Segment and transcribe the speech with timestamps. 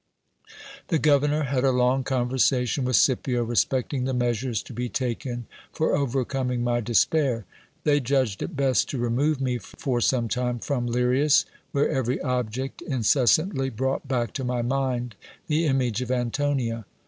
[0.87, 5.95] The governor had a long conversation with Scipio respecting the measures to be taken for
[5.95, 7.45] overcoming my despair.
[7.83, 12.81] They judged it best to remove me for some time from Lirias, where every object
[12.81, 15.13] incessantly brought back to my mind
[15.45, 16.85] the image of Antonia.